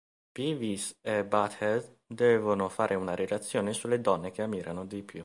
[0.35, 5.19] Beavis e Butt-head devono fare una relazione sulle donne che ammirano di più.